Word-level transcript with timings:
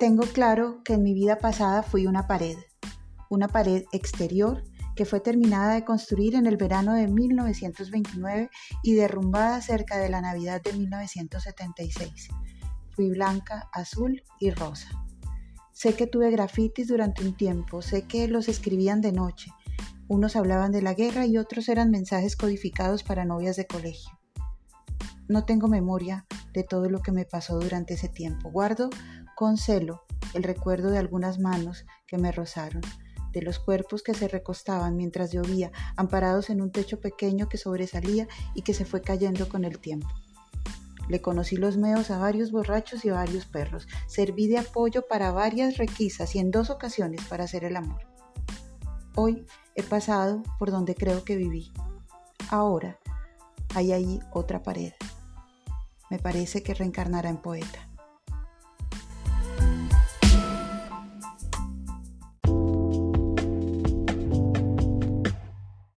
Tengo 0.00 0.22
claro 0.22 0.82
que 0.82 0.94
en 0.94 1.02
mi 1.02 1.12
vida 1.12 1.36
pasada 1.36 1.82
fui 1.82 2.06
una 2.06 2.26
pared, 2.26 2.56
una 3.28 3.48
pared 3.48 3.84
exterior 3.92 4.64
que 4.96 5.04
fue 5.04 5.20
terminada 5.20 5.74
de 5.74 5.84
construir 5.84 6.36
en 6.36 6.46
el 6.46 6.56
verano 6.56 6.94
de 6.94 7.06
1929 7.06 8.48
y 8.82 8.94
derrumbada 8.94 9.60
cerca 9.60 9.98
de 9.98 10.08
la 10.08 10.22
Navidad 10.22 10.62
de 10.62 10.72
1976. 10.72 12.28
Fui 12.92 13.10
blanca, 13.10 13.68
azul 13.74 14.22
y 14.38 14.50
rosa. 14.52 14.88
Sé 15.74 15.94
que 15.94 16.06
tuve 16.06 16.30
grafitis 16.30 16.88
durante 16.88 17.22
un 17.22 17.36
tiempo, 17.36 17.82
sé 17.82 18.06
que 18.06 18.26
los 18.26 18.48
escribían 18.48 19.02
de 19.02 19.12
noche. 19.12 19.52
Unos 20.08 20.34
hablaban 20.34 20.72
de 20.72 20.80
la 20.80 20.94
guerra 20.94 21.26
y 21.26 21.36
otros 21.36 21.68
eran 21.68 21.90
mensajes 21.90 22.36
codificados 22.36 23.02
para 23.02 23.26
novias 23.26 23.56
de 23.56 23.66
colegio. 23.66 24.18
No 25.28 25.44
tengo 25.44 25.68
memoria 25.68 26.24
de 26.54 26.64
todo 26.64 26.88
lo 26.88 27.02
que 27.02 27.12
me 27.12 27.26
pasó 27.26 27.60
durante 27.60 27.94
ese 27.94 28.08
tiempo. 28.08 28.50
Guardo 28.50 28.88
con 29.40 29.56
celo 29.56 30.04
el 30.34 30.42
recuerdo 30.42 30.90
de 30.90 30.98
algunas 30.98 31.38
manos 31.38 31.86
que 32.06 32.18
me 32.18 32.30
rozaron, 32.30 32.82
de 33.32 33.40
los 33.40 33.58
cuerpos 33.58 34.02
que 34.02 34.12
se 34.12 34.28
recostaban 34.28 34.98
mientras 34.98 35.32
llovía, 35.32 35.72
amparados 35.96 36.50
en 36.50 36.60
un 36.60 36.70
techo 36.70 37.00
pequeño 37.00 37.48
que 37.48 37.56
sobresalía 37.56 38.28
y 38.54 38.60
que 38.60 38.74
se 38.74 38.84
fue 38.84 39.00
cayendo 39.00 39.48
con 39.48 39.64
el 39.64 39.78
tiempo. 39.78 40.10
Le 41.08 41.22
conocí 41.22 41.56
los 41.56 41.78
meos 41.78 42.10
a 42.10 42.18
varios 42.18 42.52
borrachos 42.52 43.02
y 43.06 43.08
a 43.08 43.14
varios 43.14 43.46
perros. 43.46 43.88
Serví 44.08 44.46
de 44.46 44.58
apoyo 44.58 45.08
para 45.08 45.32
varias 45.32 45.78
requisas 45.78 46.34
y 46.34 46.38
en 46.38 46.50
dos 46.50 46.68
ocasiones 46.68 47.24
para 47.24 47.44
hacer 47.44 47.64
el 47.64 47.76
amor. 47.76 48.02
Hoy 49.14 49.46
he 49.74 49.82
pasado 49.82 50.42
por 50.58 50.70
donde 50.70 50.94
creo 50.94 51.24
que 51.24 51.36
viví. 51.36 51.72
Ahora 52.50 52.98
hay 53.74 53.92
ahí 53.92 54.20
otra 54.32 54.62
pared. 54.62 54.92
Me 56.10 56.18
parece 56.18 56.62
que 56.62 56.74
reencarnará 56.74 57.30
en 57.30 57.38
poeta. 57.38 57.89